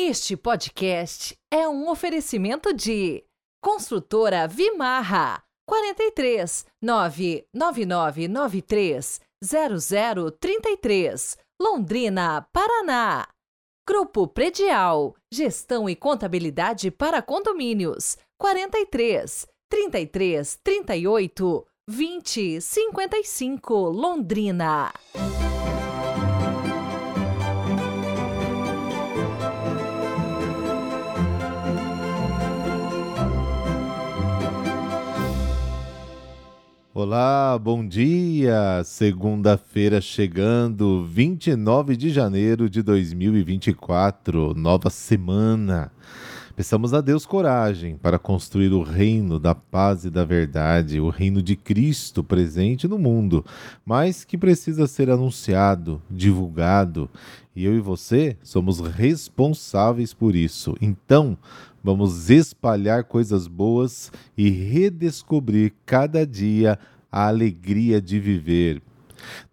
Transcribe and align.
Este 0.00 0.36
podcast 0.36 1.36
é 1.52 1.68
um 1.68 1.90
oferecimento 1.90 2.72
de 2.72 3.24
Construtora 3.60 4.46
Vimarra 4.46 5.42
43 5.68 6.64
99993 6.80 9.20
0033 9.42 11.36
Londrina, 11.60 12.46
Paraná. 12.52 13.26
Grupo 13.88 14.28
Predial 14.28 15.16
Gestão 15.32 15.90
e 15.90 15.96
Contabilidade 15.96 16.92
para 16.92 17.20
Condomínios 17.20 18.16
43 18.38 19.48
33 19.68 20.60
38 20.62 21.66
20 21.88 22.60
55 22.60 23.74
Londrina. 23.90 24.92
Olá, 37.10 37.58
bom 37.58 37.88
dia! 37.88 38.82
Segunda-feira 38.84 39.98
chegando, 39.98 41.06
29 41.06 41.96
de 41.96 42.10
janeiro 42.10 42.68
de 42.68 42.82
2024, 42.82 44.52
nova 44.52 44.90
semana. 44.90 45.90
Peçamos 46.54 46.92
a 46.92 47.00
Deus 47.00 47.24
coragem 47.24 47.96
para 47.96 48.18
construir 48.18 48.74
o 48.74 48.82
reino 48.82 49.40
da 49.40 49.54
paz 49.54 50.04
e 50.04 50.10
da 50.10 50.22
verdade, 50.22 51.00
o 51.00 51.08
reino 51.08 51.40
de 51.40 51.56
Cristo 51.56 52.22
presente 52.22 52.86
no 52.86 52.98
mundo, 52.98 53.42
mas 53.86 54.22
que 54.22 54.36
precisa 54.36 54.86
ser 54.86 55.08
anunciado, 55.08 56.02
divulgado, 56.10 57.08
e 57.56 57.64
eu 57.64 57.74
e 57.74 57.80
você 57.80 58.36
somos 58.42 58.80
responsáveis 58.80 60.12
por 60.12 60.36
isso. 60.36 60.76
Então, 60.78 61.38
Vamos 61.82 62.28
espalhar 62.28 63.04
coisas 63.04 63.46
boas 63.46 64.10
e 64.36 64.50
redescobrir 64.50 65.72
cada 65.86 66.26
dia 66.26 66.78
a 67.10 67.26
alegria 67.28 68.00
de 68.00 68.20
viver. 68.20 68.82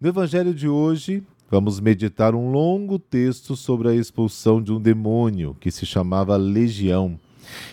No 0.00 0.08
Evangelho 0.08 0.54
de 0.54 0.68
hoje, 0.68 1.22
vamos 1.50 1.80
meditar 1.80 2.34
um 2.34 2.50
longo 2.50 2.98
texto 2.98 3.56
sobre 3.56 3.88
a 3.88 3.94
expulsão 3.94 4.62
de 4.62 4.72
um 4.72 4.80
demônio 4.80 5.56
que 5.60 5.70
se 5.70 5.86
chamava 5.86 6.36
Legião 6.36 7.18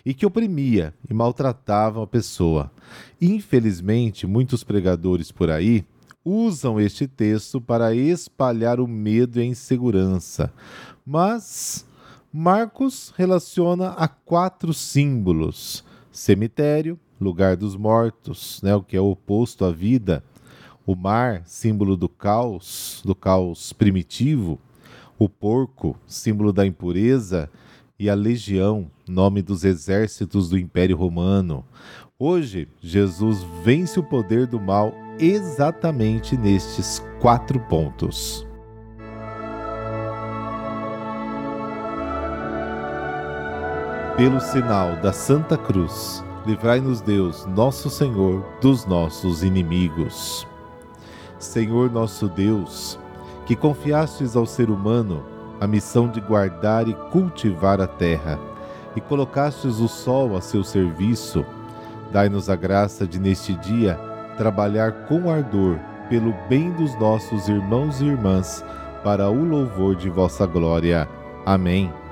e 0.05 0.13
que 0.13 0.25
oprimia 0.25 0.93
e 1.09 1.13
maltratava 1.13 2.03
a 2.03 2.07
pessoa. 2.07 2.71
Infelizmente, 3.21 4.27
muitos 4.27 4.63
pregadores 4.63 5.31
por 5.31 5.49
aí 5.49 5.85
usam 6.23 6.79
este 6.79 7.07
texto 7.07 7.59
para 7.59 7.93
espalhar 7.93 8.79
o 8.79 8.87
medo 8.87 9.39
e 9.39 9.41
a 9.41 9.45
insegurança. 9.45 10.51
Mas 11.05 11.85
Marcos 12.31 13.13
relaciona 13.17 13.89
a 13.89 14.07
quatro 14.07 14.73
símbolos: 14.73 15.83
cemitério, 16.11 16.99
lugar 17.19 17.56
dos 17.56 17.75
mortos, 17.75 18.61
né, 18.61 18.75
o 18.75 18.83
que 18.83 18.97
é 18.97 19.02
oposto 19.02 19.66
à 19.66 19.72
vida, 19.72 20.23
o 20.86 20.95
mar, 20.95 21.44
símbolo 21.45 21.95
do 21.95 22.09
caos, 22.09 23.02
do 23.06 23.16
caos 23.16 23.72
primitivo, 23.72 24.59
o 25.17 25.30
porco, 25.30 25.97
símbolo 26.06 26.52
da 26.52 26.66
impureza, 26.66 27.50
e 27.97 28.09
a 28.09 28.16
legião, 28.16 28.91
nome 29.08 29.41
dos 29.41 29.64
exércitos 29.64 30.50
do 30.50 30.58
Império 30.58 30.97
Romano. 30.97 31.64
Hoje, 32.19 32.67
Jesus 32.81 33.44
vence 33.64 34.00
o 34.00 34.03
poder 34.03 34.47
do 34.47 34.59
mal 34.59 34.94
exatamente 35.19 36.36
nestes 36.36 37.02
quatro 37.22 37.59
pontos. 37.61 38.45
Pelo 44.17 44.39
sinal 44.39 44.95
da 45.02 45.11
Santa 45.11 45.58
Cruz, 45.58 46.23
livrai-nos 46.45 47.02
Deus, 47.02 47.45
nosso 47.45 47.89
Senhor, 47.89 48.44
dos 48.61 48.86
nossos 48.86 49.44
inimigos. 49.44 50.47
Senhor 51.40 51.91
nosso 51.91 52.28
Deus, 52.28 53.00
que 53.45 53.56
confiastes 53.56 54.35
ao 54.35 54.45
ser 54.45 54.69
humano 54.69 55.23
a 55.59 55.67
missão 55.67 56.07
de 56.07 56.19
guardar 56.19 56.88
e 56.88 56.94
cultivar 57.12 57.79
a 57.79 57.88
terra, 57.88 58.40
e 58.95 59.01
colocastes 59.01 59.79
o 59.79 59.88
sol 59.88 60.35
a 60.35 60.41
seu 60.41 60.63
serviço, 60.63 61.45
dai-nos 62.12 62.50
a 62.50 62.56
graça 62.56 63.07
de 63.07 63.19
neste 63.19 63.53
dia 63.56 64.00
trabalhar 64.38 65.06
com 65.07 65.29
ardor 65.29 65.79
pelo 66.09 66.34
bem 66.47 66.72
dos 66.72 66.97
nossos 67.00 67.47
irmãos 67.47 68.01
e 68.01 68.06
irmãs, 68.06 68.63
para 69.03 69.29
o 69.29 69.44
louvor 69.44 69.96
de 69.96 70.09
vossa 70.09 70.46
glória. 70.46 71.07
Amém. 71.46 72.03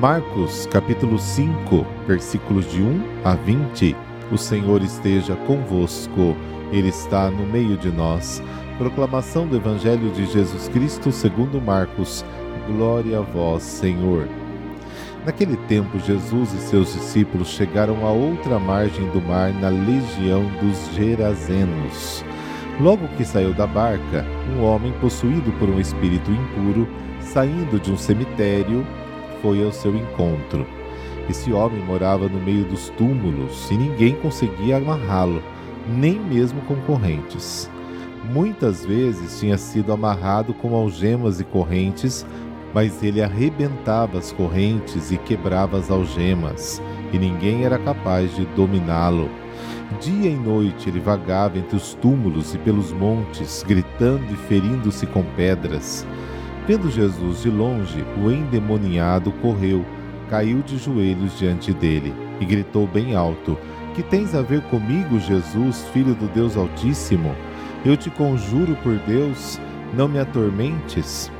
Marcos 0.00 0.66
capítulo 0.66 1.18
5, 1.18 1.86
versículos 2.06 2.70
de 2.70 2.82
1 2.82 3.00
a 3.24 3.34
20. 3.34 3.96
O 4.30 4.36
Senhor 4.36 4.82
esteja 4.82 5.34
convosco, 5.46 6.36
Ele 6.70 6.88
está 6.88 7.30
no 7.30 7.46
meio 7.46 7.78
de 7.78 7.90
nós. 7.90 8.42
Proclamação 8.76 9.46
do 9.46 9.56
Evangelho 9.56 10.10
de 10.10 10.26
Jesus 10.26 10.68
Cristo 10.68 11.10
segundo 11.10 11.58
Marcos. 11.62 12.22
Glória 12.66 13.20
a 13.20 13.22
vós, 13.22 13.62
Senhor. 13.62 14.28
Naquele 15.24 15.56
tempo, 15.66 15.98
Jesus 15.98 16.52
e 16.52 16.58
seus 16.58 16.92
discípulos 16.92 17.48
chegaram 17.48 18.06
à 18.06 18.10
outra 18.10 18.58
margem 18.58 19.08
do 19.12 19.22
mar, 19.22 19.50
na 19.54 19.70
legião 19.70 20.44
dos 20.60 20.94
Gerazenos. 20.94 22.22
Logo 22.78 23.08
que 23.16 23.24
saiu 23.24 23.54
da 23.54 23.66
barca, 23.66 24.26
um 24.54 24.62
homem 24.62 24.92
possuído 25.00 25.50
por 25.52 25.70
um 25.70 25.80
espírito 25.80 26.30
impuro, 26.30 26.86
saindo 27.18 27.80
de 27.80 27.90
um 27.90 27.96
cemitério, 27.96 28.86
foi 29.42 29.64
ao 29.64 29.72
seu 29.72 29.94
encontro. 29.94 30.66
Esse 31.28 31.52
homem 31.52 31.82
morava 31.82 32.28
no 32.28 32.40
meio 32.40 32.64
dos 32.64 32.88
túmulos 32.90 33.70
e 33.70 33.76
ninguém 33.76 34.14
conseguia 34.16 34.76
amarrá-lo, 34.76 35.42
nem 35.88 36.18
mesmo 36.20 36.60
com 36.62 36.76
correntes. 36.82 37.70
Muitas 38.32 38.84
vezes 38.84 39.38
tinha 39.38 39.58
sido 39.58 39.92
amarrado 39.92 40.52
com 40.54 40.74
algemas 40.74 41.40
e 41.40 41.44
correntes, 41.44 42.26
mas 42.74 43.02
ele 43.02 43.22
arrebentava 43.22 44.18
as 44.18 44.32
correntes 44.32 45.10
e 45.10 45.16
quebrava 45.16 45.78
as 45.78 45.90
algemas, 45.90 46.82
e 47.12 47.18
ninguém 47.18 47.64
era 47.64 47.78
capaz 47.78 48.34
de 48.34 48.44
dominá-lo. 48.46 49.30
Dia 50.00 50.30
e 50.30 50.36
noite 50.36 50.88
ele 50.88 51.00
vagava 51.00 51.58
entre 51.58 51.76
os 51.76 51.94
túmulos 51.94 52.54
e 52.54 52.58
pelos 52.58 52.92
montes, 52.92 53.64
gritando 53.66 54.26
e 54.32 54.36
ferindo-se 54.48 55.06
com 55.06 55.22
pedras. 55.36 56.06
Vendo 56.66 56.90
Jesus 56.90 57.42
de 57.42 57.48
longe, 57.48 58.04
o 58.20 58.28
endemoniado 58.28 59.30
correu, 59.40 59.86
caiu 60.28 60.62
de 60.62 60.76
joelhos 60.76 61.38
diante 61.38 61.72
dele 61.72 62.12
e 62.40 62.44
gritou 62.44 62.88
bem 62.88 63.14
alto: 63.14 63.56
Que 63.94 64.02
tens 64.02 64.34
a 64.34 64.42
ver 64.42 64.62
comigo, 64.62 65.20
Jesus, 65.20 65.86
filho 65.92 66.12
do 66.16 66.26
Deus 66.26 66.56
Altíssimo? 66.56 67.32
Eu 67.84 67.96
te 67.96 68.10
conjuro 68.10 68.76
por 68.82 68.98
Deus, 69.06 69.60
não 69.94 70.08
me 70.08 70.18
atormentes. 70.18 71.30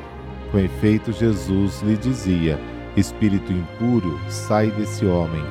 Com 0.52 0.60
efeito, 0.60 1.10
Jesus 1.10 1.82
lhe 1.82 1.96
dizia: 1.96 2.56
Espírito 2.96 3.52
impuro, 3.52 4.20
sai 4.28 4.70
desse 4.70 5.04
homem. 5.04 5.44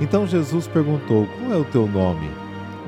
Então 0.00 0.26
Jesus 0.26 0.66
perguntou: 0.66 1.28
Qual 1.38 1.52
é 1.52 1.56
o 1.56 1.64
teu 1.66 1.86
nome? 1.86 2.28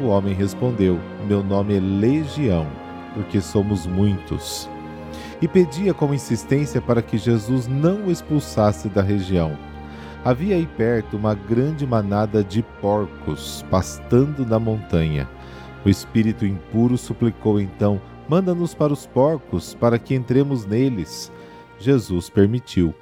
O 0.01 0.07
homem 0.07 0.35
respondeu: 0.35 0.99
Meu 1.29 1.45
nome 1.45 1.77
é 1.77 1.81
Legião, 1.81 2.67
porque 3.15 3.41
somos 3.41 3.87
muitos 3.87 4.69
e 5.45 5.49
pedia 5.49 5.93
com 5.93 6.15
insistência 6.15 6.81
para 6.81 7.03
que 7.03 7.19
Jesus 7.19 7.67
não 7.67 8.07
o 8.07 8.11
expulsasse 8.11 8.89
da 8.89 9.03
região. 9.03 9.59
Havia 10.25 10.57
aí 10.57 10.67
perto 10.67 11.19
uma 11.19 11.35
grande 11.35 11.87
manada 11.87 12.43
de 12.43 12.63
porcos 12.81 13.63
pastando 13.71 14.47
na 14.47 14.59
montanha. 14.59 15.29
O 15.85 15.91
espírito 15.91 16.47
impuro 16.47 16.97
suplicou 16.97 17.61
então: 17.61 18.01
Manda-nos 18.27 18.73
para 18.73 18.91
os 18.91 19.07
porcos, 19.07 19.75
para 19.75 19.99
que 19.99 20.15
entremos 20.15 20.65
neles. 20.65 21.31
Jesus 21.79 22.31
permitiu. 22.31 22.95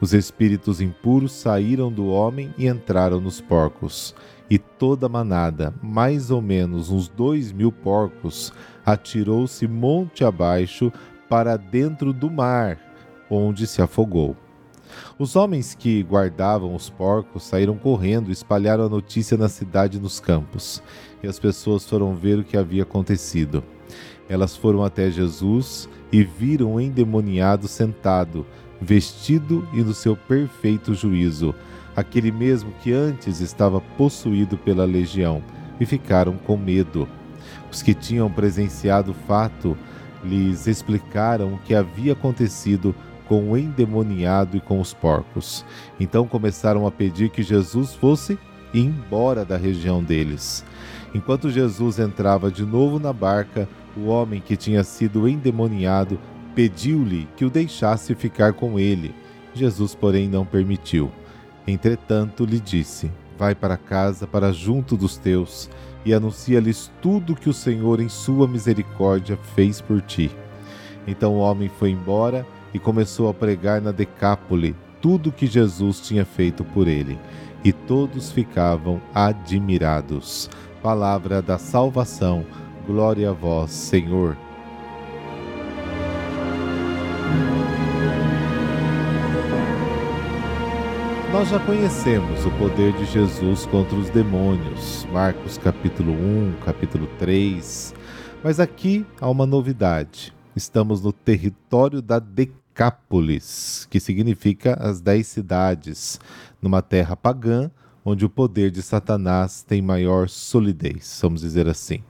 Os 0.00 0.14
espíritos 0.14 0.80
impuros 0.80 1.32
saíram 1.32 1.90
do 1.90 2.06
homem 2.06 2.54
e 2.56 2.68
entraram 2.68 3.20
nos 3.20 3.40
porcos. 3.40 4.14
E 4.48 4.56
toda 4.56 5.06
a 5.06 5.08
manada, 5.08 5.74
mais 5.82 6.30
ou 6.30 6.40
menos 6.40 6.90
uns 6.90 7.08
dois 7.08 7.50
mil 7.50 7.72
porcos, 7.72 8.52
atirou-se 8.86 9.66
monte 9.66 10.24
abaixo 10.24 10.92
para 11.28 11.56
dentro 11.56 12.12
do 12.12 12.30
mar, 12.30 12.78
onde 13.30 13.66
se 13.66 13.82
afogou. 13.82 14.36
Os 15.18 15.36
homens 15.36 15.74
que 15.74 16.02
guardavam 16.02 16.74
os 16.74 16.88
porcos 16.88 17.42
saíram 17.42 17.76
correndo 17.76 18.30
e 18.30 18.32
espalharam 18.32 18.84
a 18.84 18.88
notícia 18.88 19.36
na 19.36 19.48
cidade 19.48 19.98
e 19.98 20.00
nos 20.00 20.18
campos. 20.18 20.82
E 21.22 21.26
as 21.26 21.38
pessoas 21.38 21.84
foram 21.88 22.14
ver 22.14 22.38
o 22.38 22.44
que 22.44 22.56
havia 22.56 22.84
acontecido. 22.84 23.62
Elas 24.28 24.56
foram 24.56 24.84
até 24.84 25.10
Jesus 25.10 25.88
e 26.12 26.22
viram 26.22 26.74
o 26.74 26.80
endemoniado 26.80 27.66
sentado, 27.66 28.46
vestido 28.80 29.66
e 29.72 29.82
no 29.82 29.94
seu 29.94 30.16
perfeito 30.16 30.94
juízo, 30.94 31.54
aquele 31.96 32.30
mesmo 32.30 32.72
que 32.82 32.92
antes 32.92 33.40
estava 33.40 33.80
possuído 33.80 34.56
pela 34.56 34.84
legião, 34.84 35.42
e 35.80 35.86
ficaram 35.86 36.36
com 36.36 36.56
medo. 36.56 37.08
Os 37.70 37.82
que 37.82 37.94
tinham 37.94 38.30
presenciado 38.30 39.12
o 39.12 39.14
fato 39.14 39.76
lhes 40.24 40.66
explicaram 40.66 41.54
o 41.54 41.58
que 41.58 41.74
havia 41.74 42.12
acontecido 42.12 42.94
com 43.26 43.50
o 43.50 43.56
endemoniado 43.56 44.56
e 44.56 44.60
com 44.60 44.80
os 44.80 44.94
porcos. 44.94 45.64
Então 46.00 46.26
começaram 46.26 46.86
a 46.86 46.90
pedir 46.90 47.28
que 47.28 47.42
Jesus 47.42 47.94
fosse 47.94 48.38
embora 48.72 49.44
da 49.44 49.56
região 49.56 50.02
deles. 50.02 50.64
Enquanto 51.14 51.50
Jesus 51.50 51.98
entrava 51.98 52.50
de 52.50 52.64
novo 52.64 52.98
na 52.98 53.12
barca, 53.12 53.68
o 53.96 54.06
homem 54.06 54.40
que 54.40 54.56
tinha 54.56 54.84
sido 54.84 55.28
endemoniado 55.28 56.18
pediu-lhe 56.54 57.28
que 57.36 57.44
o 57.44 57.50
deixasse 57.50 58.14
ficar 58.14 58.52
com 58.52 58.78
ele. 58.78 59.14
Jesus, 59.54 59.94
porém, 59.94 60.28
não 60.28 60.44
permitiu. 60.44 61.10
Entretanto, 61.66 62.44
lhe 62.44 62.60
disse: 62.60 63.10
Vai 63.38 63.54
para 63.54 63.76
casa, 63.76 64.26
para 64.26 64.52
junto 64.52 64.96
dos 64.96 65.16
teus, 65.16 65.70
e 66.04 66.12
anuncia-lhes 66.12 66.90
tudo 67.00 67.36
que 67.36 67.48
o 67.48 67.54
Senhor, 67.54 68.00
em 68.00 68.08
sua 68.08 68.48
misericórdia, 68.48 69.38
fez 69.54 69.80
por 69.80 70.02
ti. 70.02 70.30
Então 71.06 71.34
o 71.34 71.38
homem 71.38 71.70
foi 71.78 71.90
embora 71.90 72.44
e 72.74 72.78
começou 72.78 73.28
a 73.28 73.34
pregar 73.34 73.80
na 73.80 73.92
Decápole 73.92 74.74
tudo 75.00 75.30
o 75.30 75.32
que 75.32 75.46
Jesus 75.46 76.00
tinha 76.00 76.24
feito 76.24 76.64
por 76.64 76.88
ele, 76.88 77.16
e 77.64 77.72
todos 77.72 78.32
ficavam 78.32 79.00
admirados. 79.14 80.50
Palavra 80.82 81.40
da 81.40 81.58
salvação, 81.58 82.44
glória 82.86 83.30
a 83.30 83.32
vós, 83.32 83.70
Senhor. 83.70 84.36
Nós 91.38 91.50
já 91.50 91.60
conhecemos 91.60 92.44
o 92.44 92.50
poder 92.58 92.92
de 92.94 93.04
Jesus 93.04 93.64
contra 93.64 93.94
os 93.94 94.10
demônios, 94.10 95.06
Marcos 95.12 95.56
capítulo 95.56 96.10
1, 96.12 96.54
capítulo 96.64 97.06
3, 97.16 97.94
mas 98.42 98.58
aqui 98.58 99.06
há 99.20 99.30
uma 99.30 99.46
novidade. 99.46 100.34
Estamos 100.56 101.00
no 101.00 101.12
território 101.12 102.02
da 102.02 102.18
Decápolis, 102.18 103.86
que 103.88 104.00
significa 104.00 104.74
as 104.80 105.00
dez 105.00 105.28
cidades, 105.28 106.18
numa 106.60 106.82
terra 106.82 107.14
pagã, 107.14 107.70
onde 108.04 108.24
o 108.24 108.28
poder 108.28 108.72
de 108.72 108.82
Satanás 108.82 109.62
tem 109.62 109.80
maior 109.80 110.28
solidez, 110.28 111.20
vamos 111.22 111.42
dizer 111.42 111.68
assim. 111.68 112.02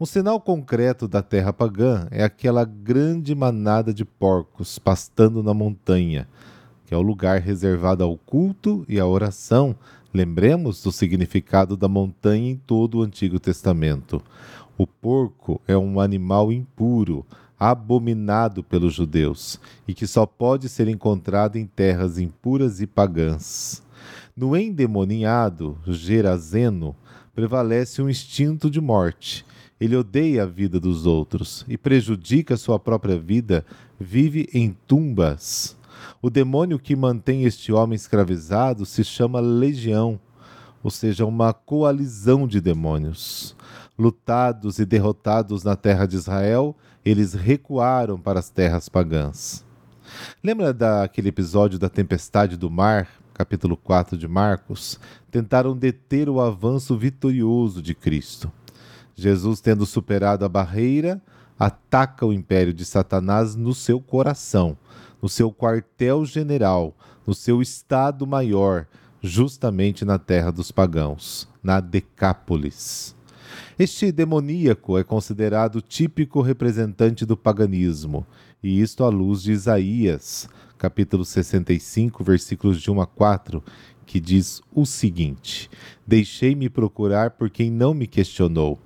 Um 0.00 0.06
sinal 0.06 0.40
concreto 0.40 1.06
da 1.06 1.20
terra 1.20 1.52
pagã 1.52 2.06
é 2.10 2.24
aquela 2.24 2.64
grande 2.64 3.34
manada 3.34 3.92
de 3.92 4.06
porcos 4.06 4.78
pastando 4.78 5.42
na 5.42 5.52
montanha, 5.52 6.26
que 6.86 6.94
é 6.94 6.96
o 6.96 7.02
lugar 7.02 7.40
reservado 7.40 8.04
ao 8.04 8.16
culto 8.16 8.84
e 8.88 8.98
à 8.98 9.06
oração. 9.06 9.74
Lembremos 10.14 10.82
do 10.82 10.92
significado 10.92 11.76
da 11.76 11.88
montanha 11.88 12.52
em 12.52 12.56
todo 12.56 12.98
o 12.98 13.02
Antigo 13.02 13.38
Testamento. 13.40 14.22
O 14.78 14.86
porco 14.86 15.60
é 15.66 15.76
um 15.76 15.98
animal 16.00 16.52
impuro, 16.52 17.26
abominado 17.58 18.62
pelos 18.62 18.94
judeus, 18.94 19.58
e 19.88 19.92
que 19.92 20.06
só 20.06 20.24
pode 20.26 20.68
ser 20.68 20.86
encontrado 20.88 21.56
em 21.56 21.66
terras 21.66 22.18
impuras 22.18 22.80
e 22.80 22.86
pagãs. 22.86 23.82
No 24.36 24.56
endemoniado 24.56 25.78
Gerazeno 25.86 26.94
prevalece 27.34 28.00
um 28.00 28.08
instinto 28.08 28.70
de 28.70 28.80
morte. 28.80 29.44
Ele 29.80 29.96
odeia 29.96 30.44
a 30.44 30.46
vida 30.46 30.78
dos 30.78 31.04
outros 31.04 31.64
e 31.68 31.76
prejudica 31.76 32.56
sua 32.56 32.78
própria 32.78 33.18
vida, 33.18 33.64
vive 33.98 34.48
em 34.52 34.76
tumbas. 34.86 35.76
O 36.22 36.30
demônio 36.30 36.78
que 36.78 36.96
mantém 36.96 37.44
este 37.44 37.70
homem 37.72 37.94
escravizado 37.94 38.86
se 38.86 39.04
chama 39.04 39.38
legião, 39.38 40.18
ou 40.82 40.90
seja, 40.90 41.26
uma 41.26 41.52
coalizão 41.52 42.48
de 42.48 42.60
demônios. 42.60 43.54
Lutados 43.98 44.78
e 44.78 44.86
derrotados 44.86 45.62
na 45.62 45.76
terra 45.76 46.06
de 46.06 46.16
Israel, 46.16 46.74
eles 47.04 47.34
recuaram 47.34 48.18
para 48.18 48.38
as 48.38 48.48
terras 48.48 48.88
pagãs. 48.88 49.64
Lembra 50.42 50.72
daquele 50.72 51.28
episódio 51.28 51.78
da 51.78 51.88
tempestade 51.88 52.56
do 52.56 52.70
mar, 52.70 53.08
capítulo 53.34 53.76
4 53.76 54.16
de 54.16 54.26
Marcos? 54.26 54.98
Tentaram 55.30 55.76
deter 55.76 56.30
o 56.30 56.40
avanço 56.40 56.96
vitorioso 56.96 57.82
de 57.82 57.94
Cristo. 57.94 58.50
Jesus, 59.14 59.60
tendo 59.60 59.84
superado 59.84 60.44
a 60.44 60.48
barreira, 60.48 61.20
ataca 61.58 62.24
o 62.24 62.32
império 62.32 62.72
de 62.72 62.84
Satanás 62.84 63.54
no 63.54 63.74
seu 63.74 64.00
coração 64.00 64.78
no 65.20 65.28
seu 65.28 65.52
quartel-general, 65.52 66.96
no 67.26 67.34
seu 67.34 67.60
estado-maior, 67.60 68.86
justamente 69.22 70.04
na 70.04 70.18
terra 70.18 70.50
dos 70.50 70.70
pagãos, 70.70 71.48
na 71.62 71.80
Decápolis. 71.80 73.16
Este 73.78 74.10
demoníaco 74.10 74.96
é 74.96 75.04
considerado 75.04 75.80
típico 75.80 76.40
representante 76.40 77.26
do 77.26 77.36
paganismo, 77.36 78.26
e 78.62 78.80
isto 78.80 79.04
à 79.04 79.08
luz 79.08 79.42
de 79.42 79.52
Isaías, 79.52 80.48
capítulo 80.78 81.24
65, 81.24 82.24
versículos 82.24 82.80
de 82.80 82.90
1 82.90 83.00
a 83.00 83.06
4, 83.06 83.62
que 84.06 84.20
diz 84.20 84.62
o 84.72 84.86
seguinte: 84.86 85.68
Deixei-me 86.06 86.68
procurar 86.68 87.32
por 87.32 87.50
quem 87.50 87.70
não 87.70 87.92
me 87.92 88.06
questionou, 88.06 88.78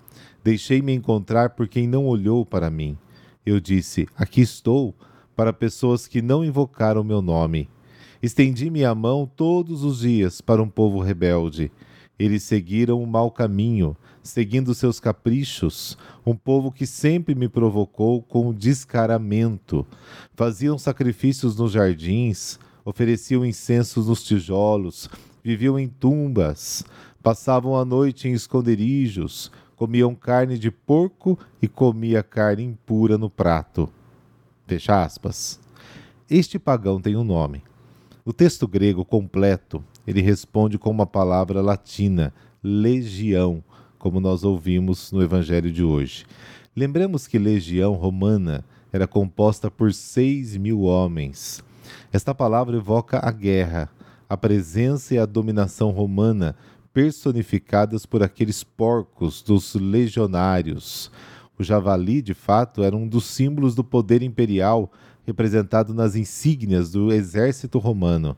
deixei-me 0.42 0.92
encontrar 0.92 1.50
por 1.50 1.68
quem 1.68 1.86
não 1.86 2.06
olhou 2.06 2.44
para 2.44 2.70
mim. 2.70 2.96
Eu 3.44 3.60
disse: 3.60 4.08
Aqui 4.16 4.40
estou 4.40 4.94
para 5.40 5.54
pessoas 5.54 6.06
que 6.06 6.20
não 6.20 6.44
invocaram 6.44 7.02
meu 7.02 7.22
nome. 7.22 7.66
Estendi 8.22 8.68
minha 8.68 8.94
mão 8.94 9.24
todos 9.24 9.82
os 9.82 10.00
dias 10.00 10.42
para 10.42 10.62
um 10.62 10.68
povo 10.68 11.00
rebelde. 11.00 11.72
Eles 12.18 12.42
seguiram 12.42 13.02
o 13.02 13.06
mau 13.06 13.30
caminho, 13.30 13.96
seguindo 14.22 14.74
seus 14.74 15.00
caprichos, 15.00 15.96
um 16.26 16.36
povo 16.36 16.70
que 16.70 16.86
sempre 16.86 17.34
me 17.34 17.48
provocou 17.48 18.20
com 18.20 18.52
descaramento. 18.52 19.86
Faziam 20.34 20.76
sacrifícios 20.76 21.56
nos 21.56 21.72
jardins, 21.72 22.58
ofereciam 22.84 23.42
incensos 23.42 24.08
nos 24.08 24.22
tijolos, 24.22 25.08
viviam 25.42 25.78
em 25.78 25.88
tumbas, 25.88 26.84
passavam 27.22 27.78
a 27.78 27.84
noite 27.86 28.28
em 28.28 28.34
esconderijos, 28.34 29.50
comiam 29.74 30.14
carne 30.14 30.58
de 30.58 30.70
porco 30.70 31.38
e 31.62 31.66
comia 31.66 32.22
carne 32.22 32.62
impura 32.62 33.16
no 33.16 33.30
prato. 33.30 33.90
Fecha 34.70 35.02
aspas. 35.02 35.58
Este 36.30 36.56
pagão 36.56 37.00
tem 37.00 37.16
um 37.16 37.24
nome. 37.24 37.60
O 38.24 38.32
texto 38.32 38.68
grego 38.68 39.04
completo, 39.04 39.82
ele 40.06 40.20
responde 40.20 40.78
com 40.78 40.88
uma 40.90 41.04
palavra 41.04 41.60
latina, 41.60 42.32
legião, 42.62 43.64
como 43.98 44.20
nós 44.20 44.44
ouvimos 44.44 45.10
no 45.10 45.20
evangelho 45.24 45.72
de 45.72 45.82
hoje. 45.82 46.24
Lembremos 46.76 47.26
que 47.26 47.36
legião 47.36 47.94
romana 47.94 48.64
era 48.92 49.08
composta 49.08 49.68
por 49.68 49.92
seis 49.92 50.56
mil 50.56 50.82
homens. 50.82 51.64
Esta 52.12 52.32
palavra 52.32 52.76
evoca 52.76 53.18
a 53.18 53.32
guerra, 53.32 53.90
a 54.28 54.36
presença 54.36 55.16
e 55.16 55.18
a 55.18 55.26
dominação 55.26 55.90
romana 55.90 56.54
personificadas 56.92 58.06
por 58.06 58.22
aqueles 58.22 58.62
porcos 58.62 59.42
dos 59.42 59.74
legionários, 59.74 61.10
o 61.60 61.64
javali, 61.64 62.22
de 62.22 62.34
fato, 62.34 62.82
era 62.82 62.96
um 62.96 63.06
dos 63.06 63.24
símbolos 63.26 63.74
do 63.74 63.84
poder 63.84 64.22
imperial 64.22 64.90
representado 65.26 65.92
nas 65.92 66.16
insígnias 66.16 66.90
do 66.90 67.12
exército 67.12 67.78
romano. 67.78 68.36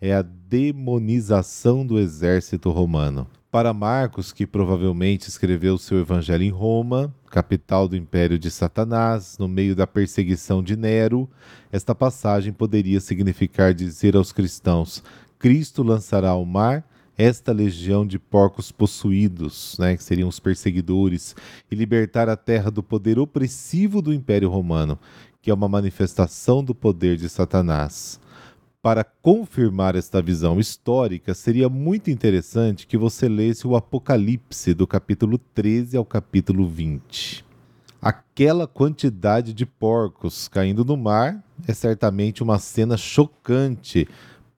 É 0.00 0.14
a 0.14 0.22
demonização 0.22 1.84
do 1.84 1.98
exército 1.98 2.70
romano. 2.70 3.26
Para 3.50 3.74
Marcos, 3.74 4.32
que 4.32 4.46
provavelmente 4.46 5.28
escreveu 5.28 5.76
seu 5.76 5.98
evangelho 5.98 6.44
em 6.44 6.50
Roma, 6.50 7.12
capital 7.28 7.88
do 7.88 7.96
império 7.96 8.38
de 8.38 8.48
Satanás, 8.50 9.36
no 9.38 9.48
meio 9.48 9.74
da 9.74 9.86
perseguição 9.86 10.62
de 10.62 10.76
Nero, 10.76 11.28
esta 11.72 11.94
passagem 11.94 12.52
poderia 12.52 13.00
significar 13.00 13.74
dizer 13.74 14.14
aos 14.14 14.30
cristãos: 14.30 15.02
Cristo 15.38 15.82
lançará 15.82 16.30
ao 16.30 16.44
mar 16.44 16.84
esta 17.20 17.52
legião 17.52 18.06
de 18.06 18.18
porcos 18.18 18.72
possuídos, 18.72 19.76
né, 19.78 19.94
que 19.94 20.02
seriam 20.02 20.26
os 20.26 20.40
perseguidores, 20.40 21.36
e 21.70 21.74
libertar 21.74 22.30
a 22.30 22.36
terra 22.36 22.70
do 22.70 22.82
poder 22.82 23.18
opressivo 23.18 24.00
do 24.00 24.14
Império 24.14 24.48
Romano, 24.48 24.98
que 25.42 25.50
é 25.50 25.54
uma 25.54 25.68
manifestação 25.68 26.64
do 26.64 26.74
poder 26.74 27.18
de 27.18 27.28
Satanás. 27.28 28.18
Para 28.80 29.04
confirmar 29.04 29.96
esta 29.96 30.22
visão 30.22 30.58
histórica, 30.58 31.34
seria 31.34 31.68
muito 31.68 32.10
interessante 32.10 32.86
que 32.86 32.96
você 32.96 33.28
lesse 33.28 33.66
o 33.66 33.76
Apocalipse 33.76 34.72
do 34.72 34.86
capítulo 34.86 35.36
13 35.36 35.98
ao 35.98 36.06
capítulo 36.06 36.66
20. 36.66 37.44
Aquela 38.00 38.66
quantidade 38.66 39.52
de 39.52 39.66
porcos 39.66 40.48
caindo 40.48 40.86
no 40.86 40.96
mar 40.96 41.44
é 41.68 41.74
certamente 41.74 42.42
uma 42.42 42.58
cena 42.58 42.96
chocante 42.96 44.08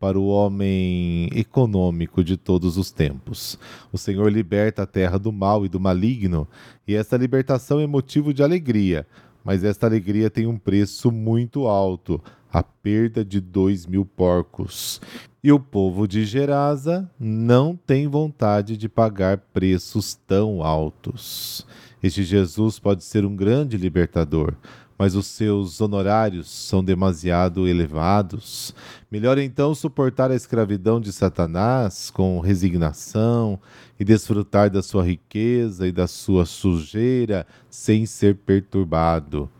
para 0.02 0.18
o 0.18 0.26
homem 0.26 1.28
econômico 1.32 2.25
de 2.25 2.37
todos 2.37 2.76
os 2.76 2.90
tempos. 2.90 3.56
O 3.92 3.97
Senhor 3.97 4.32
liberta 4.32 4.82
a 4.82 4.87
terra 4.87 5.16
do 5.16 5.30
mal 5.30 5.64
e 5.64 5.68
do 5.68 5.78
maligno, 5.78 6.49
e 6.88 6.97
esta 6.97 7.16
libertação 7.16 7.78
é 7.78 7.87
motivo 7.87 8.35
de 8.35 8.42
alegria, 8.42 9.06
mas 9.44 9.62
esta 9.62 9.87
alegria 9.87 10.28
tem 10.28 10.44
um 10.44 10.59
preço 10.59 11.12
muito 11.12 11.68
alto 11.68 12.21
a 12.52 12.64
perda 12.64 13.25
de 13.25 13.40
dois 13.40 13.87
mil 13.87 14.04
porcos. 14.04 15.00
E 15.40 15.52
o 15.52 15.61
povo 15.61 16.09
de 16.09 16.25
Gerasa 16.25 17.09
não 17.16 17.76
tem 17.76 18.09
vontade 18.09 18.76
de 18.76 18.88
pagar 18.88 19.38
preços 19.38 20.18
tão 20.26 20.64
altos. 20.64 21.64
Este 22.02 22.25
Jesus 22.25 22.80
pode 22.80 23.04
ser 23.04 23.25
um 23.25 23.37
grande 23.37 23.76
libertador, 23.76 24.54
mas 25.02 25.16
os 25.16 25.26
seus 25.26 25.80
honorários 25.80 26.49
são 26.49 26.85
demasiado 26.85 27.66
elevados. 27.66 28.73
Melhor 29.11 29.37
então 29.37 29.75
suportar 29.75 30.30
a 30.30 30.37
escravidão 30.37 31.00
de 31.00 31.12
Satanás 31.12 32.09
com 32.09 32.38
resignação 32.38 33.59
e 33.99 34.04
desfrutar 34.04 34.71
da 34.71 34.80
sua 34.80 35.04
riqueza 35.04 35.88
e 35.88 35.90
da 35.90 36.06
sua 36.06 36.47
sujeira 36.47 37.44
sem 37.68 38.06
ser 38.06 38.37
perturbado. 38.37 39.50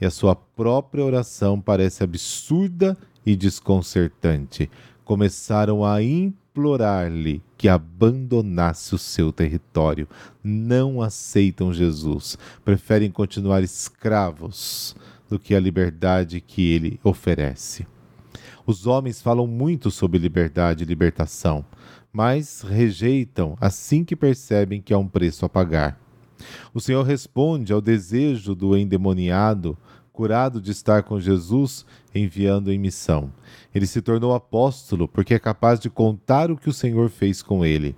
E 0.00 0.06
a 0.06 0.10
sua 0.10 0.36
própria 0.36 1.04
oração 1.04 1.60
parece 1.60 2.04
absurda 2.04 2.96
e 3.26 3.34
desconcertante. 3.34 4.70
Começaram 5.04 5.84
a 5.84 6.02
implorar-lhe 6.02 7.42
que 7.56 7.68
abandonasse 7.68 8.94
o 8.94 8.98
seu 8.98 9.32
território. 9.32 10.08
Não 10.42 11.02
aceitam 11.02 11.72
Jesus, 11.72 12.38
preferem 12.64 13.10
continuar 13.10 13.62
escravos 13.62 14.94
do 15.28 15.38
que 15.38 15.54
a 15.54 15.60
liberdade 15.60 16.40
que 16.40 16.72
ele 16.72 17.00
oferece. 17.02 17.86
Os 18.66 18.86
homens 18.86 19.20
falam 19.20 19.46
muito 19.46 19.90
sobre 19.90 20.18
liberdade 20.18 20.84
e 20.84 20.86
libertação, 20.86 21.64
mas 22.12 22.60
rejeitam 22.60 23.56
assim 23.60 24.04
que 24.04 24.14
percebem 24.14 24.80
que 24.80 24.92
há 24.92 24.98
um 24.98 25.08
preço 25.08 25.44
a 25.44 25.48
pagar. 25.48 25.98
O 26.74 26.80
Senhor 26.80 27.02
responde 27.02 27.72
ao 27.72 27.80
desejo 27.80 28.54
do 28.54 28.76
endemoniado 28.76 29.76
curado 30.12 30.60
de 30.60 30.70
estar 30.70 31.02
com 31.02 31.18
Jesus, 31.18 31.86
enviando 32.14 32.70
em 32.70 32.78
missão. 32.78 33.32
Ele 33.74 33.86
se 33.86 34.02
tornou 34.02 34.34
apóstolo 34.34 35.08
porque 35.08 35.34
é 35.34 35.38
capaz 35.38 35.80
de 35.80 35.88
contar 35.88 36.50
o 36.50 36.56
que 36.56 36.68
o 36.68 36.72
Senhor 36.72 37.08
fez 37.08 37.42
com 37.42 37.64
ele. 37.64 37.96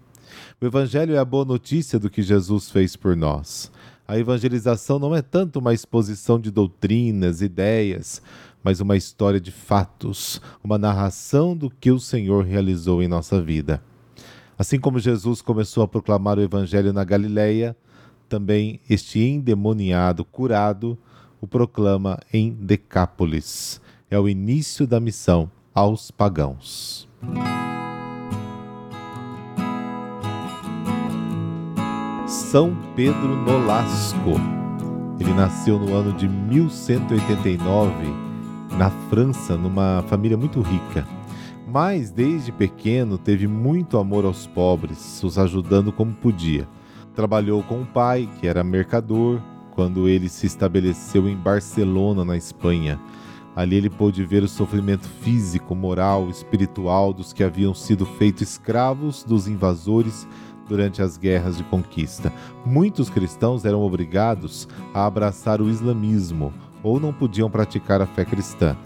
O 0.60 0.66
Evangelho 0.66 1.14
é 1.14 1.18
a 1.18 1.24
boa 1.24 1.44
notícia 1.44 1.98
do 1.98 2.08
que 2.08 2.22
Jesus 2.22 2.70
fez 2.70 2.96
por 2.96 3.16
nós. 3.16 3.70
A 4.06 4.18
evangelização 4.18 4.98
não 4.98 5.14
é 5.14 5.22
tanto 5.22 5.58
uma 5.58 5.72
exposição 5.72 6.38
de 6.38 6.50
doutrinas, 6.50 7.40
ideias, 7.40 8.20
mas 8.62 8.80
uma 8.80 8.96
história 8.96 9.40
de 9.40 9.50
fatos, 9.50 10.40
uma 10.62 10.76
narração 10.78 11.56
do 11.56 11.70
que 11.70 11.90
o 11.90 11.98
Senhor 11.98 12.44
realizou 12.44 13.02
em 13.02 13.08
nossa 13.08 13.40
vida. 13.40 13.82
Assim 14.58 14.78
como 14.78 14.98
Jesus 14.98 15.42
começou 15.42 15.82
a 15.82 15.88
proclamar 15.88 16.38
o 16.38 16.42
Evangelho 16.42 16.92
na 16.92 17.02
Galileia, 17.02 17.76
também 18.28 18.80
este 18.88 19.20
endemoniado 19.20 20.24
curado 20.24 20.98
o 21.44 21.46
proclama 21.46 22.18
em 22.32 22.50
Decápolis. 22.50 23.78
É 24.10 24.18
o 24.18 24.26
início 24.26 24.86
da 24.86 24.98
missão 24.98 25.50
aos 25.74 26.10
pagãos. 26.10 27.06
São 32.26 32.74
Pedro 32.96 33.36
Nolasco. 33.44 34.30
Ele 35.20 35.34
nasceu 35.34 35.78
no 35.78 35.94
ano 35.94 36.14
de 36.14 36.26
1189 36.26 37.92
na 38.78 38.90
França, 39.10 39.54
numa 39.56 40.02
família 40.08 40.36
muito 40.36 40.62
rica. 40.62 41.06
Mas 41.68 42.10
desde 42.10 42.52
pequeno 42.52 43.18
teve 43.18 43.46
muito 43.46 43.98
amor 43.98 44.24
aos 44.24 44.46
pobres, 44.46 45.22
os 45.22 45.38
ajudando 45.38 45.92
como 45.92 46.14
podia. 46.14 46.66
Trabalhou 47.14 47.62
com 47.62 47.82
o 47.82 47.86
pai, 47.86 48.28
que 48.40 48.46
era 48.46 48.64
mercador, 48.64 49.40
quando 49.74 50.08
ele 50.08 50.28
se 50.28 50.46
estabeleceu 50.46 51.28
em 51.28 51.36
Barcelona, 51.36 52.24
na 52.24 52.36
Espanha. 52.36 53.00
Ali 53.56 53.76
ele 53.76 53.90
pôde 53.90 54.24
ver 54.24 54.42
o 54.42 54.48
sofrimento 54.48 55.08
físico, 55.22 55.74
moral, 55.74 56.28
espiritual 56.28 57.12
dos 57.12 57.32
que 57.32 57.44
haviam 57.44 57.72
sido 57.72 58.04
feitos 58.04 58.42
escravos 58.42 59.22
dos 59.22 59.46
invasores 59.46 60.26
durante 60.68 61.02
as 61.02 61.16
guerras 61.16 61.56
de 61.56 61.64
conquista. 61.64 62.32
Muitos 62.64 63.10
cristãos 63.10 63.64
eram 63.64 63.82
obrigados 63.82 64.66
a 64.92 65.06
abraçar 65.06 65.60
o 65.60 65.68
islamismo 65.68 66.52
ou 66.82 66.98
não 66.98 67.12
podiam 67.12 67.50
praticar 67.50 68.00
a 68.02 68.06
fé 68.06 68.24
cristã. 68.24 68.76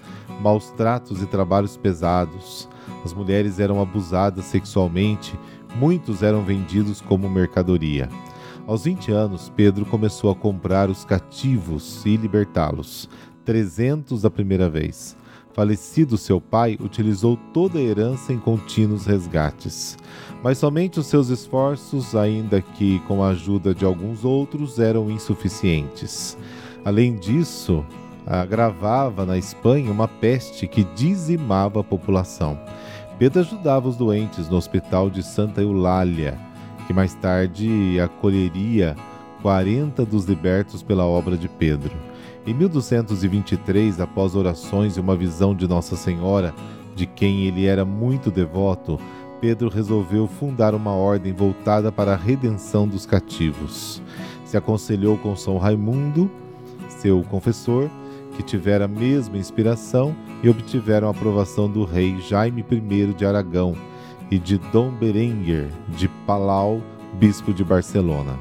Maus 0.41 0.71
tratos 0.71 1.23
e 1.23 1.27
trabalhos 1.27 1.77
pesados. 1.77 2.69
As 3.05 3.13
mulheres 3.13 3.59
eram 3.59 3.81
abusadas 3.81 4.45
sexualmente, 4.45 5.39
muitos 5.77 6.23
eram 6.23 6.43
vendidos 6.43 7.01
como 7.01 7.29
mercadoria. 7.29 8.09
Aos 8.69 8.85
20 8.85 9.13
anos, 9.13 9.51
Pedro 9.57 9.87
começou 9.87 10.31
a 10.31 10.35
comprar 10.35 10.91
os 10.91 11.03
cativos 11.03 12.05
e 12.05 12.19
libertá-los, 12.19 13.09
300 13.43 14.21
da 14.21 14.31
primeira 14.31 14.69
vez. 14.69 15.17
Falecido 15.55 16.19
seu 16.19 16.39
pai, 16.39 16.77
utilizou 16.79 17.39
toda 17.55 17.79
a 17.79 17.83
herança 17.83 18.31
em 18.31 18.39
contínuos 18.39 19.07
resgates. 19.07 19.97
Mas 20.45 20.59
somente 20.59 21.01
os 21.01 21.07
seus 21.07 21.31
esforços, 21.31 22.15
ainda 22.15 22.61
que 22.61 22.99
com 23.09 23.25
a 23.25 23.29
ajuda 23.29 23.75
de 23.75 23.87
alguns 23.87 24.23
outros, 24.23 24.79
eram 24.79 25.11
insuficientes. 25.11 26.37
Além 26.85 27.17
disso, 27.17 27.83
agravava 28.27 29.25
na 29.25 29.39
Espanha 29.39 29.91
uma 29.91 30.07
peste 30.07 30.69
que 30.69 30.85
dizimava 30.95 31.81
a 31.81 31.85
população. 31.85 32.61
Pedro 33.19 33.41
ajudava 33.41 33.89
os 33.89 33.97
doentes 33.97 34.47
no 34.47 34.59
hospital 34.59 35.09
de 35.09 35.23
Santa 35.23 35.63
Eulália 35.63 36.48
que 36.89 36.95
mais 36.95 37.13
tarde 37.13 38.01
acolheria 38.01 38.97
40 39.43 40.07
dos 40.07 40.25
libertos 40.25 40.83
pela 40.83 41.05
obra 41.05 41.37
de 41.37 41.47
Pedro. 41.47 41.95
Em 42.47 42.55
1223, 42.55 44.01
após 44.01 44.35
orações 44.35 44.97
e 44.97 45.01
uma 45.01 45.15
visão 45.15 45.55
de 45.55 45.69
Nossa 45.69 45.97
Senhora, 45.97 46.55
de 46.97 47.05
quem 47.05 47.45
ele 47.45 47.67
era 47.67 47.85
muito 47.85 48.31
devoto, 48.31 48.99
Pedro 49.39 49.69
resolveu 49.69 50.27
fundar 50.27 50.75
uma 50.75 50.93
ordem 50.93 51.31
voltada 51.31 51.93
para 51.93 52.15
a 52.15 52.17
redenção 52.17 52.89
dos 52.89 53.05
cativos. 53.05 54.01
Se 54.47 54.57
aconselhou 54.57 55.19
com 55.19 55.37
São 55.37 55.59
Raimundo, 55.59 56.31
seu 56.89 57.23
confessor, 57.25 57.91
que 58.35 58.43
tivera 58.43 58.87
a 58.87 58.89
mesma 58.89 59.37
inspiração 59.37 60.17
e 60.43 60.49
obtiveram 60.49 61.09
a 61.09 61.11
aprovação 61.11 61.71
do 61.71 61.85
rei 61.85 62.19
Jaime 62.19 62.65
I 62.67 63.13
de 63.13 63.27
Aragão, 63.27 63.77
e 64.31 64.39
de 64.39 64.59
Dom 64.73 64.91
Berenguer 64.93 65.69
de 65.97 66.09
Palau, 66.27 66.83
bispo 67.19 67.53
de 67.53 67.65
Barcelona. 67.65 68.39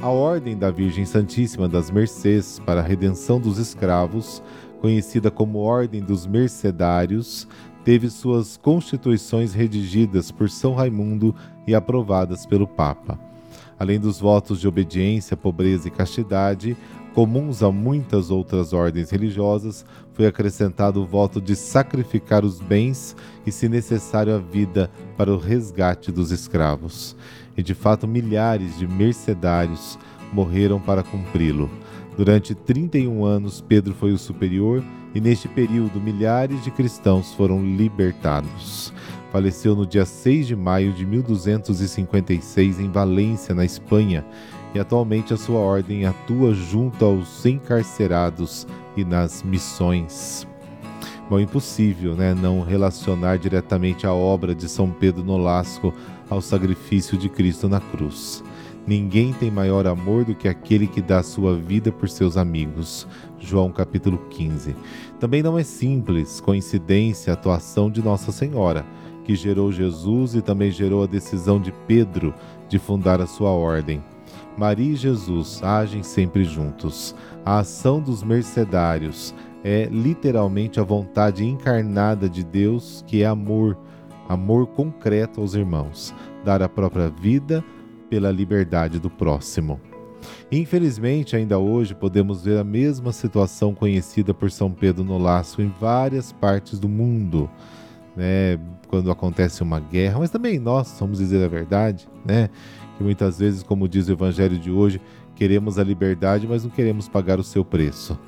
A 0.00 0.08
Ordem 0.08 0.56
da 0.56 0.70
Virgem 0.70 1.04
Santíssima 1.04 1.68
das 1.68 1.90
Mercês 1.90 2.60
para 2.64 2.80
a 2.80 2.84
Redenção 2.84 3.40
dos 3.40 3.58
Escravos, 3.58 4.42
conhecida 4.80 5.30
como 5.30 5.58
Ordem 5.58 6.02
dos 6.02 6.26
Mercedários, 6.26 7.48
teve 7.84 8.08
suas 8.08 8.56
constituições 8.56 9.52
redigidas 9.52 10.30
por 10.30 10.48
São 10.48 10.74
Raimundo 10.74 11.34
e 11.66 11.74
aprovadas 11.74 12.46
pelo 12.46 12.66
Papa. 12.66 13.18
Além 13.78 14.00
dos 14.00 14.18
votos 14.18 14.60
de 14.60 14.66
obediência, 14.66 15.36
pobreza 15.36 15.88
e 15.88 15.90
castidade, 15.90 16.76
comuns 17.14 17.62
a 17.62 17.70
muitas 17.70 18.30
outras 18.30 18.72
ordens 18.72 19.10
religiosas, 19.10 19.84
foi 20.14 20.26
acrescentado 20.26 21.02
o 21.02 21.06
voto 21.06 21.40
de 21.40 21.54
sacrificar 21.56 22.44
os 22.44 22.60
bens 22.60 23.16
e, 23.46 23.52
se 23.52 23.68
necessário, 23.68 24.34
a 24.34 24.38
vida 24.38 24.90
para 25.16 25.32
o 25.32 25.38
resgate 25.38 26.10
dos 26.10 26.30
escravos. 26.30 27.16
E 27.56 27.62
de 27.62 27.74
fato, 27.74 28.06
milhares 28.06 28.78
de 28.78 28.86
mercedários 28.86 29.98
morreram 30.32 30.80
para 30.80 31.02
cumpri-lo. 31.02 31.70
Durante 32.16 32.54
31 32.54 33.24
anos, 33.24 33.60
Pedro 33.60 33.94
foi 33.94 34.12
o 34.12 34.18
superior 34.18 34.82
e, 35.14 35.20
neste 35.20 35.48
período, 35.48 36.00
milhares 36.00 36.62
de 36.64 36.70
cristãos 36.70 37.32
foram 37.32 37.64
libertados. 37.64 38.92
Faleceu 39.30 39.76
no 39.76 39.86
dia 39.86 40.04
6 40.04 40.46
de 40.46 40.56
maio 40.56 40.92
de 40.92 41.04
1256 41.04 42.80
em 42.80 42.90
Valência, 42.90 43.54
na 43.54 43.64
Espanha, 43.64 44.24
e 44.74 44.78
atualmente 44.78 45.32
a 45.32 45.36
sua 45.36 45.58
ordem 45.58 46.04
atua 46.04 46.54
junto 46.54 47.04
aos 47.04 47.44
encarcerados 47.44 48.66
e 48.96 49.04
nas 49.04 49.42
missões. 49.42 50.46
Bom, 51.28 51.38
impossível 51.38 52.14
né, 52.14 52.34
não 52.34 52.62
relacionar 52.62 53.38
diretamente 53.38 54.06
a 54.06 54.14
obra 54.14 54.54
de 54.54 54.68
São 54.68 54.90
Pedro 54.90 55.22
Nolasco 55.22 55.92
ao 56.30 56.40
sacrifício 56.40 57.18
de 57.18 57.28
Cristo 57.28 57.68
na 57.68 57.80
cruz. 57.80 58.42
Ninguém 58.86 59.34
tem 59.34 59.50
maior 59.50 59.86
amor 59.86 60.24
do 60.24 60.34
que 60.34 60.48
aquele 60.48 60.86
que 60.86 61.02
dá 61.02 61.22
sua 61.22 61.54
vida 61.54 61.92
por 61.92 62.08
seus 62.08 62.38
amigos. 62.38 63.06
João 63.38 63.70
capítulo 63.70 64.16
15. 64.30 64.74
Também 65.20 65.42
não 65.42 65.58
é 65.58 65.62
simples 65.62 66.40
coincidência 66.40 67.30
a 67.30 67.34
atuação 67.34 67.90
de 67.90 68.02
Nossa 68.02 68.32
Senhora, 68.32 68.86
que 69.24 69.36
gerou 69.36 69.70
Jesus 69.70 70.34
e 70.34 70.40
também 70.40 70.70
gerou 70.70 71.02
a 71.02 71.06
decisão 71.06 71.60
de 71.60 71.70
Pedro 71.86 72.32
de 72.66 72.78
fundar 72.78 73.20
a 73.20 73.26
sua 73.26 73.50
ordem. 73.50 74.02
Maria 74.58 74.92
e 74.92 74.96
Jesus 74.96 75.62
agem 75.62 76.02
sempre 76.02 76.42
juntos. 76.42 77.14
A 77.44 77.60
ação 77.60 78.00
dos 78.00 78.24
mercedários 78.24 79.32
é 79.62 79.84
literalmente 79.84 80.80
a 80.80 80.82
vontade 80.82 81.44
encarnada 81.44 82.28
de 82.28 82.42
Deus, 82.44 83.04
que 83.06 83.22
é 83.22 83.26
amor, 83.26 83.78
amor 84.28 84.66
concreto 84.66 85.40
aos 85.40 85.54
irmãos, 85.54 86.12
dar 86.44 86.60
a 86.60 86.68
própria 86.68 87.08
vida 87.08 87.64
pela 88.10 88.32
liberdade 88.32 88.98
do 88.98 89.08
próximo. 89.08 89.80
Infelizmente, 90.50 91.36
ainda 91.36 91.56
hoje 91.58 91.94
podemos 91.94 92.42
ver 92.42 92.58
a 92.58 92.64
mesma 92.64 93.12
situação 93.12 93.72
conhecida 93.72 94.34
por 94.34 94.50
São 94.50 94.72
Pedro 94.72 95.04
Nolasco 95.04 95.62
em 95.62 95.72
várias 95.80 96.32
partes 96.32 96.80
do 96.80 96.88
mundo. 96.88 97.48
Né, 98.16 98.58
quando 98.88 99.12
acontece 99.12 99.62
uma 99.62 99.78
guerra, 99.78 100.18
mas 100.18 100.30
também 100.30 100.58
nós, 100.58 100.96
vamos 100.98 101.18
dizer 101.18 101.44
a 101.44 101.46
verdade, 101.46 102.08
né, 102.26 102.50
que 102.98 103.04
muitas 103.04 103.38
vezes, 103.38 103.62
como 103.62 103.88
diz 103.88 104.08
o 104.08 104.12
evangelho 104.12 104.58
de 104.58 104.72
hoje, 104.72 105.00
queremos 105.36 105.78
a 105.78 105.84
liberdade, 105.84 106.48
mas 106.48 106.64
não 106.64 106.70
queremos 106.70 107.08
pagar 107.08 107.38
o 107.38 107.44
seu 107.44 107.64
preço. 107.64 108.18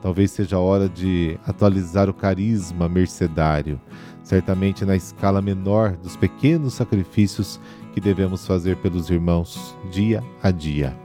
Talvez 0.00 0.30
seja 0.30 0.56
a 0.56 0.60
hora 0.60 0.88
de 0.88 1.36
atualizar 1.44 2.08
o 2.08 2.14
carisma 2.14 2.88
mercedário, 2.88 3.78
certamente 4.22 4.84
na 4.84 4.94
escala 4.94 5.42
menor 5.42 5.96
dos 5.96 6.16
pequenos 6.16 6.74
sacrifícios 6.74 7.60
que 7.92 8.00
devemos 8.00 8.46
fazer 8.46 8.76
pelos 8.76 9.10
irmãos 9.10 9.76
dia 9.90 10.22
a 10.40 10.52
dia. 10.52 10.96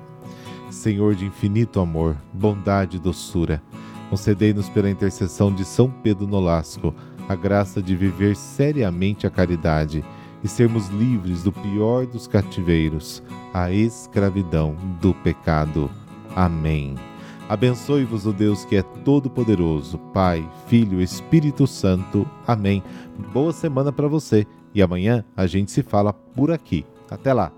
Senhor 0.69 1.15
de 1.15 1.25
infinito 1.25 1.79
amor, 1.79 2.15
bondade 2.31 2.97
e 2.97 2.99
doçura, 2.99 3.61
concedei-nos 4.09 4.69
pela 4.69 4.89
intercessão 4.89 5.51
de 5.51 5.65
São 5.65 5.89
Pedro 5.89 6.27
Nolasco 6.27 6.93
a 7.27 7.35
graça 7.35 7.81
de 7.81 7.95
viver 7.95 8.35
seriamente 8.35 9.25
a 9.25 9.31
caridade 9.31 10.05
e 10.45 10.47
sermos 10.47 10.89
livres 10.89 11.41
do 11.41 11.51
pior 11.51 12.05
dos 12.05 12.27
cativeiros, 12.27 13.23
a 13.51 13.71
escravidão 13.71 14.77
do 15.01 15.11
pecado. 15.11 15.89
Amém. 16.35 16.93
Abençoe-vos 17.49 18.27
o 18.27 18.31
Deus 18.31 18.63
que 18.63 18.75
é 18.75 18.83
todo-poderoso, 18.83 19.97
Pai, 20.13 20.47
Filho, 20.67 21.01
Espírito 21.01 21.65
Santo. 21.65 22.29
Amém. 22.45 22.83
Boa 23.33 23.51
semana 23.51 23.91
para 23.91 24.07
você 24.07 24.45
e 24.71 24.83
amanhã 24.83 25.25
a 25.35 25.47
gente 25.47 25.71
se 25.71 25.81
fala 25.81 26.13
por 26.13 26.51
aqui. 26.51 26.85
Até 27.09 27.33
lá. 27.33 27.51